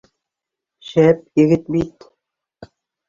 Шәп 0.87 1.21
егет 1.43 1.69
бит 1.77 2.09